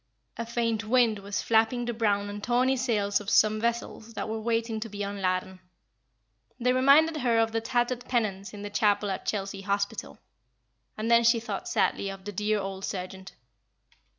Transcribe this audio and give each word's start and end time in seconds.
A 0.35 0.47
faint 0.47 0.83
wind 0.83 1.19
was 1.19 1.43
flapping 1.43 1.85
the 1.85 1.93
brown 1.93 2.27
and 2.27 2.43
tawny 2.43 2.75
sails 2.75 3.21
of 3.21 3.29
some 3.29 3.61
vessels 3.61 4.15
that 4.15 4.27
were 4.27 4.39
waiting 4.41 4.79
to 4.79 4.89
be 4.89 5.03
unladen; 5.03 5.59
they 6.59 6.73
reminded 6.73 7.17
her 7.17 7.37
of 7.37 7.51
the 7.51 7.61
tattered 7.61 8.05
pennons 8.05 8.51
in 8.51 8.63
the 8.63 8.71
chapel 8.71 9.11
at 9.11 9.27
Chelsea 9.27 9.61
Hospital. 9.61 10.17
And 10.97 11.11
then 11.11 11.23
she 11.23 11.39
thought 11.39 11.67
sadly 11.67 12.09
of 12.09 12.25
the 12.25 12.31
dear 12.31 12.57
old 12.59 12.83
sergeant. 12.83 13.35